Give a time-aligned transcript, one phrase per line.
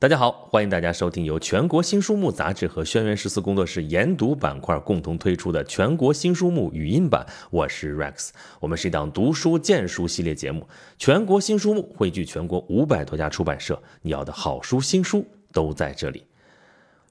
[0.00, 7.26] 大家好，欢迎大家收听由全国新书目杂志和轩辕十四工作室研读板块共同推出的全国新书目语音版。
[7.50, 10.66] 我是 Rex，我们是一档读书荐书系列节目。
[10.96, 16.24] 全国新书目汇聚全国五百多家出版社，你要的好书新书都在这里。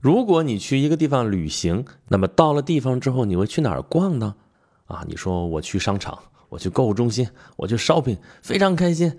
[0.02, 4.34] 如果你去一个地方旅行，那么到了地方之后，你会去哪儿逛呢？
[4.88, 6.18] 啊，你说我去商场，
[6.50, 9.16] 我去购物中心，我去 shopping，非常开心。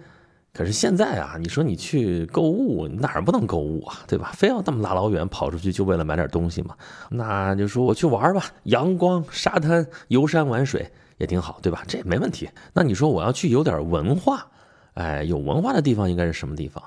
[0.52, 4.32] 可是现在啊，你说你去购物哪儿不能购物啊，对吧？
[4.34, 6.74] 非要那么大老远跑出去就为了买点东西嘛？
[7.10, 11.84] 那就说我去玩吧，阳光、沙滩、游山玩水也挺好，对吧？
[11.86, 12.48] 这也没问题。
[12.72, 14.46] 那你说我要去有点文化，
[14.94, 16.82] 哎，有文化的地方应该是什么地方？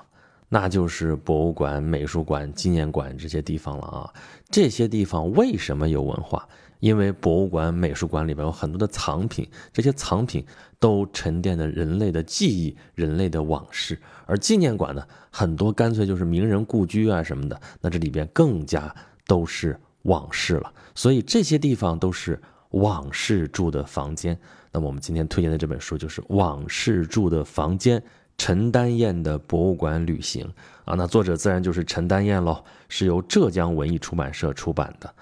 [0.50, 4.12] 那就是博物馆、美术馆、纪念馆这些地方了啊。
[4.50, 6.46] 这些地方为什么有文化？
[6.84, 10.44] 因为博物馆、美术馆里边有很多的藏品，这些藏品
[10.78, 13.98] 都沉淀了人类的记忆、人类的往事。
[14.26, 18.94] 而纪念馆呢，很多干脆就是名人故居啊什么的，那这里边更加
[19.26, 20.70] 都是往事了。
[20.94, 22.38] 所以这些地方都是
[22.72, 24.38] 往事住的房间。
[24.70, 27.98] 那么我们今天推荐的这本书就是《往事住的房间》，
[28.36, 30.46] 陈丹燕的博物馆旅行
[30.84, 30.94] 啊。
[30.96, 35.14] 那作者自然就是陈丹燕喽，是由浙江文艺出版社出版的。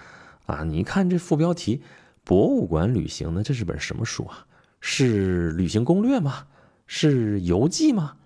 [0.52, 1.82] 啊，你看这副标题，
[2.24, 3.42] 博物馆旅行呢？
[3.42, 4.46] 这是本什么书啊？
[4.82, 6.46] 是旅行攻略吗？
[6.86, 8.16] 是游记吗？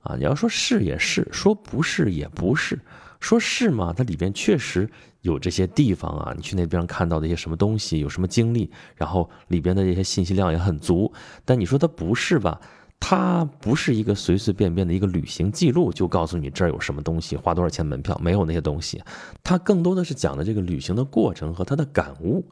[0.00, 2.78] 啊，你要说是也是，说不是也不是。
[3.20, 4.88] 说是嘛，它里边确实
[5.20, 11.12] 有这些地方啊，你去那边看到的一些什么东西，有什么经历，然后里边的这些信息量也很足。
[11.44, 12.58] 但你说它不是吧？
[13.00, 19.00] 它不是一个随随便便的一个旅行记录，就告诉你这儿有什么东西，花多少钱门票，没有那些东西。
[19.42, 22.44] 它更多的是讲的这个旅行的过程和他的感悟，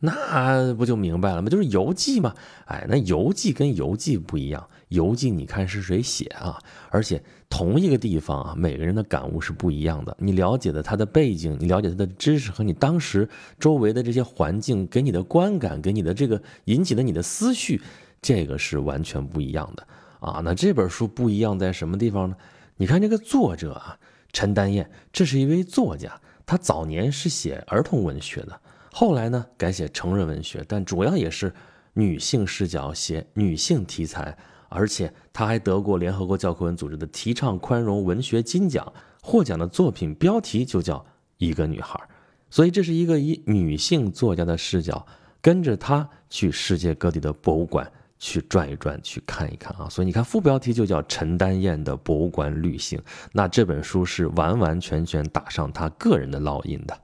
[0.00, 1.48] 那不就明白了吗？
[1.48, 2.34] 就是游记嘛。
[2.66, 6.58] 哎，那游记跟游记不一样，游记你看是谁写啊？
[6.90, 10.14] 而且同一个地方啊，每个人的感悟是不一样的。
[10.18, 13.26] 你了解的他的背景，你了解他的知识和你当时
[13.58, 17.80] 周围的这些环境给你的观感，给你的这个引起的你的思绪。
[18.24, 19.86] 这个是完全不一样的
[20.18, 20.40] 啊！
[20.42, 22.34] 那这本书不一样在什么地方呢？
[22.78, 23.98] 你看这个作者啊，
[24.32, 28.58] 陈丹燕，这是一位作家，他早年是写儿童文学的，
[28.90, 31.52] 后来呢改写成人文学，但主要也是
[31.92, 34.34] 女性视角写女性题材，
[34.70, 40.96] 而且他还得过联合国教科文组织的提倡宽容文学金奖，获奖的作品标题就叫
[41.36, 42.00] 《一个女孩》，
[42.48, 45.06] 所以这是一个以女性作家的视角，
[45.42, 47.86] 跟着她去世界各地的博物馆。
[48.26, 49.86] 去转一转，去看一看啊！
[49.86, 52.98] 所以你看，副标题就叫陈丹燕的博物馆旅行。
[53.32, 56.98] 那这本书是完完全全打上她个人的烙印的。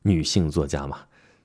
[0.00, 1.00] 女性作家嘛，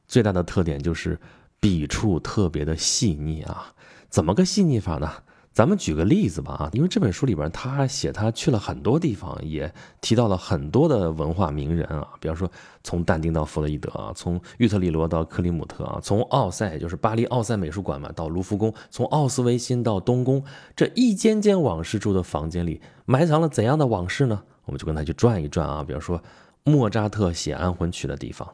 [0.07, 1.19] 最大的特点就是
[1.59, 3.73] 笔触特别的细腻啊。
[4.09, 5.11] 怎么个细腻法呢？
[5.53, 12.49] 咱们举个例子吧啊，因为这本书里边他写他去了很多地方，也提到了很多的文化名人啊，比方说
[12.83, 20.41] 从但丁到弗洛伊德啊，从玉特里罗到克里姆特啊，从奥赛就是巴黎奥赛美术馆嘛到卢浮宫，从奥斯维辛到东宫，
[20.73, 24.41] 这一间间往事住的房间里埋藏了怎样的往事呢？
[24.63, 26.23] 我们就跟他去转一转啊，比方说
[26.63, 28.47] 莫扎特写安魂曲的地方。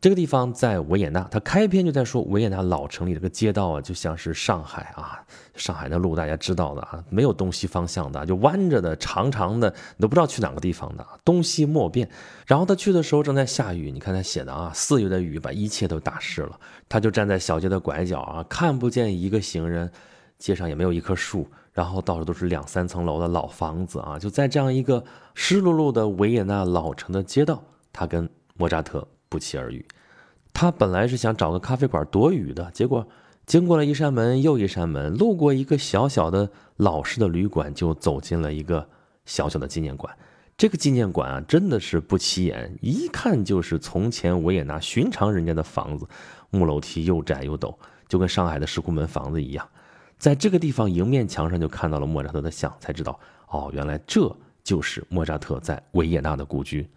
[0.00, 5.20] 这个地方在维也纳，他开篇就在说维也纳老城里这个街道啊，就像是上海啊，
[5.56, 12.08] 上海的路大家知道的啊，没有东西方向的，就弯着的、长长的，你都不知道去哪个地方的，东西莫辨。
[12.46, 16.58] 然后他去的时候正在下雨，你看他写的啊，四月的雨把一切都打湿了。
[16.88, 19.90] 他就站在小街的拐角啊，看不见一个行人，
[20.38, 25.02] 街上也没有一棵树，然后到处都是两三层楼的老房子啊，就在这样一个
[25.34, 27.60] 湿漉漉的维也纳老城的街道，
[27.92, 29.04] 他跟莫扎特。
[29.28, 29.84] 不期而遇，
[30.52, 33.06] 他本来是想找个咖啡馆躲雨的，结果
[33.46, 38.88] 经过了一扇门又一扇门，路过一个小小的老式的旅馆，就走进了一个
[39.24, 40.14] 小小的纪念馆。
[40.56, 46.04] 这个纪念馆啊，真的是不起眼，一看就是从前维也纳寻常人家的房子，
[46.50, 47.74] 木楼梯又窄又陡，
[48.08, 49.68] 就跟上海的石库门房子一样。
[50.18, 56.88] 在这个地方，迎面墙上就看到了莫扎特的像，才知道哦，原来这就是莫扎特在维也纳的故居。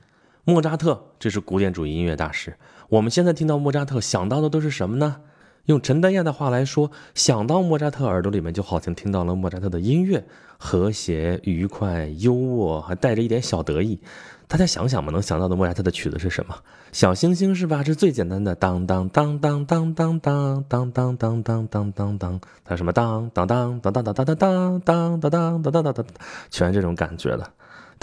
[0.44, 2.56] 莫扎特，这是古典主义音乐大师。
[2.90, 5.18] 我们现在听到莫扎特，想到的都是什么呢？
[5.66, 10.26] 用陈丹燕的话来说，想到莫扎特，耳朵里面就好像听到了莫扎特的音乐，
[10.58, 14.00] 和谐、愉快、优渥，还带着一点小得意。
[14.48, 16.56] 大家想想嘛，能想到的莫扎特的曲子是什么？
[16.92, 17.84] 小星星是吧？
[17.84, 26.06] 这是最简单的，当当当当当当当当当当当当当当，还有什么当当当当当当当当当当当当当当，
[26.50, 27.48] 全是这种感觉的。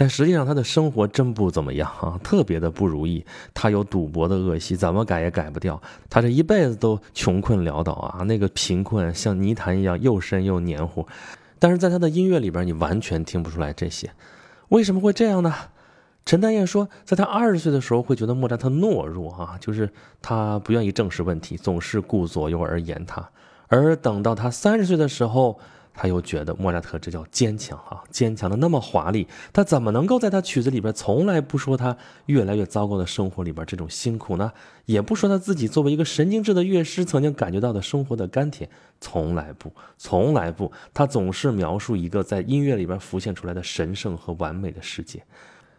[0.00, 3.26] 但实际上，他的生活真不怎么样啊，特别的不如意。
[3.52, 5.82] 他有赌博的恶习，怎么改也改不掉。
[6.08, 11.04] 他这一辈子都穷困潦倒啊，那个贫困像泥潭一样又深又黏糊。
[11.58, 14.08] 但是在他的音乐里边，你完全听不出来这些。
[14.68, 15.52] 为什么会这样呢？
[16.24, 19.90] 陈丹燕说，在他二十岁的时候会觉得莫扎特懦弱啊，就是
[20.22, 23.28] 他不愿意正视问题，总是顾左右而言他。
[23.66, 25.58] 而等到他三十岁的时候，
[26.00, 31.96] 他又觉得莫扎特这叫坚强啊，坚强的那么华丽，他怎么能够在他曲子里边从来不说他
[32.26, 34.52] 越来越糟糕的生活里边这种辛苦呢？
[34.84, 45.20] 也不说他自己作为一个神经质的乐师曾经感觉到的生活的甘甜，从来不，从来不，他总是描述一个在音乐里边浮现出来的神圣和完美的世界。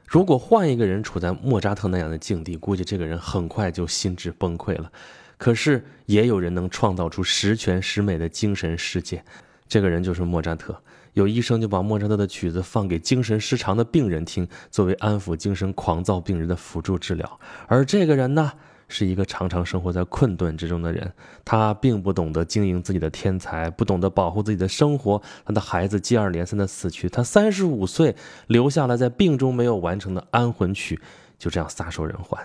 [0.05, 4.91] 如果换一个人处在莫扎特那样的境地，估计这个人很快就心智崩溃了。
[5.37, 9.23] 可是也有人能创造出十全十美的精神世界。
[9.69, 10.75] 这个人就是莫扎特。
[11.13, 17.39] 有医生就把莫扎特的曲子放给精神失常的病人听，作为安抚精神狂躁病人的辅助治疗。
[17.67, 18.51] 而这个人呢，
[18.87, 21.11] 是一个常常生活在困顿之中的人。
[21.43, 25.21] 他并不懂得经营自己的天才，不懂得保护自己的生活。
[25.43, 28.15] 他的孩子接二连三的死去，他三十五岁
[28.47, 31.01] 留下了在病中没有完成的安魂曲，
[31.37, 32.39] 就这样撒手人寰。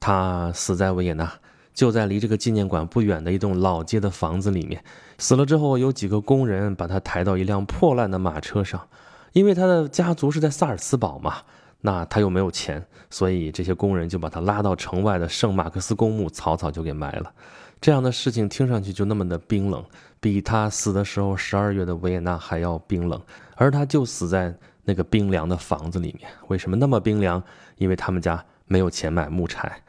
[0.00, 1.32] 他死在维也纳。
[1.74, 4.82] 就在离这个纪念馆不远的一栋老街的房子里面，
[5.18, 8.88] 死了之后，有几个工人把他抬到一辆破烂的马车上，
[9.32, 11.36] 因为他的家族是在萨尔茨堡嘛，
[11.80, 17.32] 那他又没有钱，所以这些工人就把他拉到城外的圣马克思公墓，草草就给埋了。
[17.80, 19.84] 这样的事情听上去就那么的冰冷，
[20.20, 23.20] 比他死的时候十二月的维也纳还要冰冷，
[23.56, 24.54] 而他就死在
[24.84, 26.30] 那个冰凉的房子里面。
[26.48, 27.42] 为什么那么冰凉？
[27.78, 29.82] 因为他们家没有钱买木柴。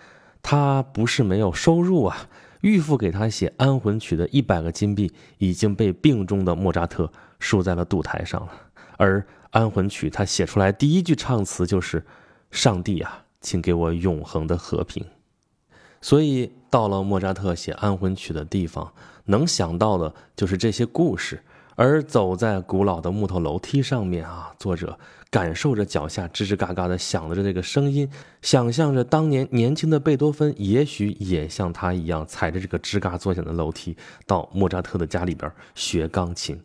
[0.43, 2.27] 他不是没有收入啊，
[2.61, 8.51] 预付给他写安魂曲的一百个金币已经被病中的莫扎特输在了赌台上了。
[8.97, 12.05] 而安魂曲他写出来第一句唱词就是
[12.51, 15.03] ：“上帝啊，请给我永恒的和平。”
[16.01, 18.93] 所以到了莫扎特写安魂曲的地方，
[19.25, 21.41] 能想到的就是这些故事。
[21.75, 24.97] 而走在古老的木头楼梯上面啊，作者
[25.29, 28.09] 感受着脚下吱吱嘎嘎的响的这个声音，
[28.41, 33.97] 想象着当年年轻的贝多芬也许也像他一样踩着这个吱嘎作响的楼梯
[34.27, 36.61] 到莫扎特的家里边学钢琴。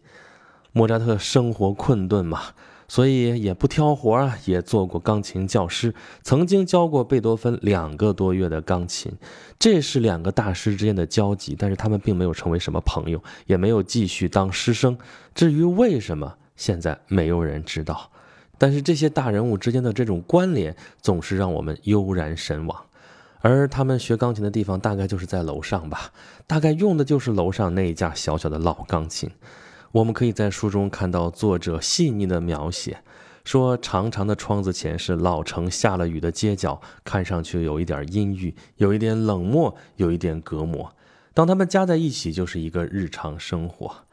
[0.72, 2.42] 莫扎特生活困顿嘛。
[2.88, 9.12] 所以也不挑活啊，也做过钢琴教师，曾经教过贝多芬两个多月的钢琴，
[9.58, 11.54] 这是两个大师之间的交集。
[11.56, 14.96] 但是他们并没有成为什么朋友，也没有继续当师生。
[15.34, 18.10] 至于为什么，现在没有人知道。
[18.56, 22.84] 但是这些大人物之间的这种关联，总是让我们悠然神往。
[23.40, 26.10] 而他们学钢琴的地方，大概就是在楼上吧，
[26.46, 29.30] 大概用的就是楼上那一架小小的老钢琴。
[29.92, 33.02] 我们可以在书中看到作者细腻的描写，
[33.44, 40.94] 说长长的窗子前是老城下了雨的街角，看上去有一点阴郁，有一点冷漠，有一点隔膜。
[41.32, 44.04] 当他们加在一起，就是一个日常生活。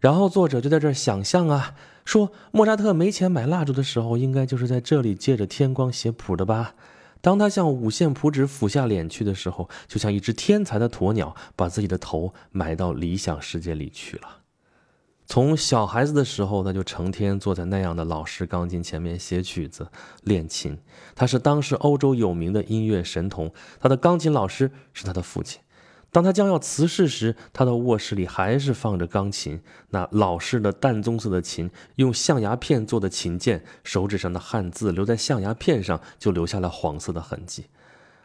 [0.00, 1.74] 然后作者就在这儿想象啊，
[2.04, 6.74] 说莫扎特没钱买蜡烛的时候，应该就是在这里借着天光写谱的吧。
[7.20, 14.38] 当他向五线谱纸俯下脸去的时候，就像一只天才的鸵鸟，把自己的头埋到理想世界里去了。
[15.28, 19.88] 从小孩子的时候，他就成天坐在那样的老式钢琴前面写曲子、
[20.22, 20.78] 练琴。
[21.14, 25.60] 他是当时欧洲有名的音乐神童，他的钢琴老师是他的父亲。
[26.10, 29.60] 当他将要辞世时，他的卧室里还是放着钢琴，
[29.90, 37.66] 那老式的淡棕色的琴，用象牙片做的琴键，手指上的汉字留在象牙片上，就留下了黄色的痕迹。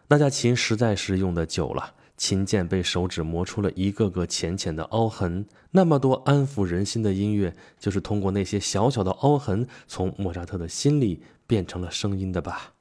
[0.08, 1.96] 那架琴实在是用的久了。
[2.24, 12.76] 琴键被手指磨出了一个个浅浅的凹痕，那么多安抚人心的音乐，就是通过那些小小的凹痕，从莫扎特的心里变成了声音的吧。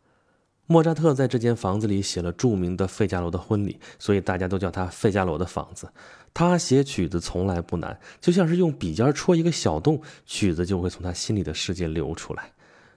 [0.67, 5.89] 莫扎特在这间房子里写了著名的《费加罗的婚礼》，所以大家都叫他费加罗的房子。
[6.33, 12.52] 他写曲子从来不难，就像是用笔尖戳一个小洞，曲子就会从他心里的世界流出来。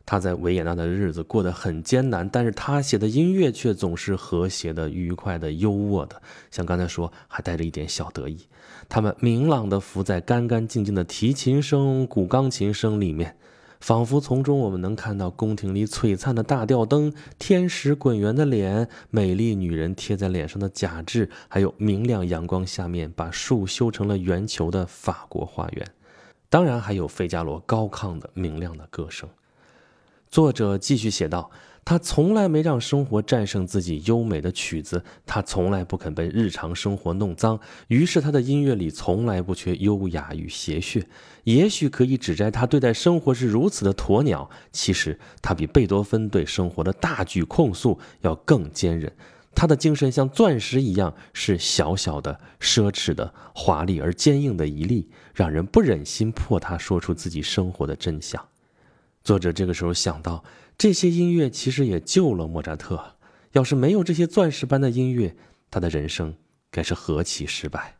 [0.05, 6.21] 他在维也纳的日子过得很艰难，但是他写的音乐却总是和谐的、愉快的、优渥的，
[6.51, 8.47] 像刚才说，还带着一点小得意。
[8.87, 13.35] 他们明朗地浮在干干净净的提琴声、古钢琴声里面，
[13.79, 25.87] 仿佛从中我们能看到宫廷里璀璨的大吊灯、天使滚圆的脸、美丽女人贴在脸上的假肢，还有明亮阳光下面把树修成了圆球的法国花园。
[26.47, 29.27] 当然，还有费加罗高亢的、明亮的歌声。
[30.35, 31.49] 作者继续写道
[31.85, 37.57] ：“他从来没让生活战胜自己优美的曲子，他从来不肯被日常生活弄脏。
[37.87, 41.01] 于是他的音乐里从来不缺优雅与谐谑。
[41.45, 49.09] 也许可以指摘他对待生活是如此的鸵鸟，其实他比贝多芬对生活的大举控诉要更坚韧。
[49.55, 58.45] 他的精神像钻石一样，是小小的、奢侈的、华丽而坚硬的一粒，让人不忍心破他说出自己生活的真相。”
[59.25, 60.43] 作者这个时候想到，
[60.77, 63.15] 这些音乐其实也救了莫扎特。
[63.53, 65.35] 要是没有这些钻石般的音乐，
[65.71, 66.35] 他的人生
[66.69, 67.97] 该是何其失败。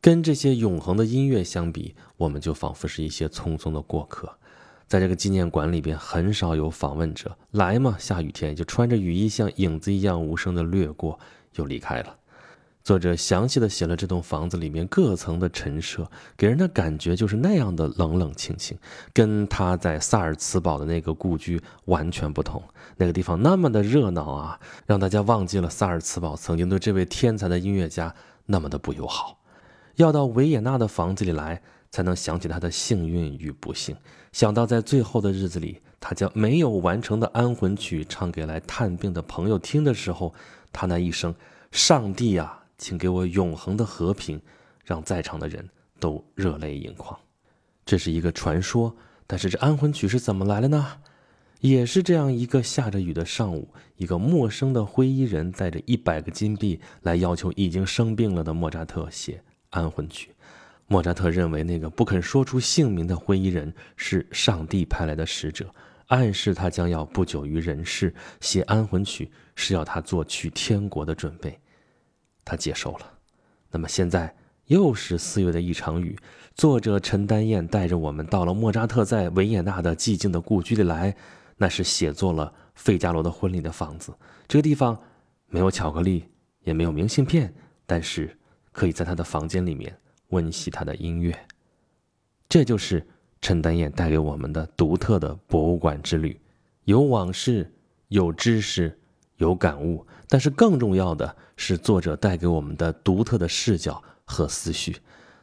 [0.00, 4.38] 跟这些永恒的音乐相比，我们就仿佛是一些匆匆的过客。
[4.86, 7.96] 在这个纪念馆里边，很少有访问者来嘛。
[7.98, 11.18] 下雨天就穿着雨衣，像影子一样无声的掠过，
[11.56, 12.16] 又离开了。
[12.88, 18.78] 作者详细的写了这栋房子里面各层的陈设，给人的感觉就是那样的冷冷清清，
[19.12, 22.62] 跟他在萨尔茨堡的那个故居完全不同。
[22.96, 28.14] 那个地方那么的热闹啊，让大家忘记了萨尔茨堡曾经对这位天才的音乐家
[28.46, 29.38] 那么的不友好。
[29.96, 33.94] 要到维也纳的房子里来，才能想起他的幸运与不幸。
[34.32, 40.32] 想到在最后的日子里，他将没有完成的安魂曲唱给来探病的朋友听的时候，
[40.72, 41.34] 他那一声
[41.70, 42.54] “上帝啊”。
[42.78, 44.40] 请给我永恒的和平，
[44.84, 45.68] 让在场的人
[46.00, 47.18] 都热泪盈眶。
[47.84, 50.98] 这是一个传说，但是这安魂曲是怎么来的呢？
[51.60, 60.30] 也是这样一个下着雨的上午，一个陌生的灰衣人带着一百个金币来要求已经生病了的莫扎特写安魂曲。
[60.86, 65.74] 莫扎特认为那个不肯说出姓名的灰衣人是上帝派来的使者，
[66.06, 68.14] 暗示他将要不久于人世。
[68.40, 71.58] 写安魂曲是要他做去天国的准备。
[72.48, 73.00] 他接受了。
[73.70, 76.18] 那么现在又是四月的一场雨。
[76.54, 81.14] 作者陈丹燕带着我们到了莫扎特在维也纳的寂静的故居里来，
[81.58, 84.14] 那是写作了《费加罗的婚礼》的房子。
[84.48, 84.98] 这个地方
[85.48, 86.24] 没有巧克力，
[86.64, 88.34] 也没有明信片，但是
[88.72, 89.94] 可以在他的房间里面
[90.28, 91.38] 温习他的音乐。
[92.48, 93.06] 这就是
[93.42, 96.40] 陈丹燕带给我们的独特的博物馆之旅，
[96.84, 97.70] 有往事，
[98.08, 98.98] 有知识。
[99.38, 104.96] 有感悟，但是更重要的是作者带给我们的独特的视角和思绪。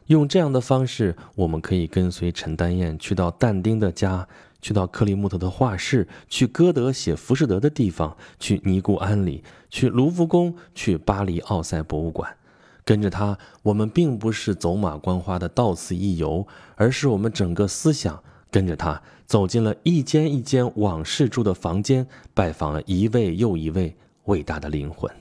[0.08, 4.28] 用这样的方式，我们可以跟随陈丹燕去到但丁的家，
[4.62, 12.36] 去到克里木特的画室，去歌德写《浮士德》的地方，去尼姑庵里，去卢浮宫，去巴黎奥赛博物馆。
[12.84, 18.22] 跟着他，我们并不是走马观花的到此一游，而是我们整个思想。
[18.52, 23.94] 跟着他走进了一间一间往事住的房间，拜访了一位又一位
[24.26, 25.12] 伟大的灵魂。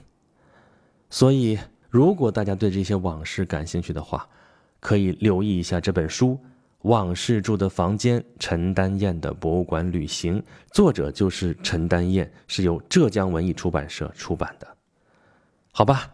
[1.11, 1.58] 所以，
[1.90, 4.28] 如果大家对这些往事感兴趣的话，
[4.80, 6.30] 可以留意一下这本书
[6.82, 10.42] 《往事住的房间》陈丹燕的博物馆旅行，
[10.73, 14.66] 作者就是陈丹燕，是由浙江文艺出版社出版的。
[15.73, 16.13] 好吧。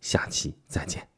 [0.00, 1.17] 下期再见。